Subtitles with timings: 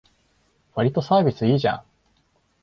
[0.73, 1.83] わりとサービスいいじゃん